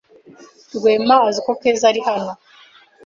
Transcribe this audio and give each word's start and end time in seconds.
Rwema 0.75 1.15
azi 1.27 1.39
ko 1.45 1.51
Keza 1.61 1.85
ari 1.91 2.01
hano? 2.07 2.31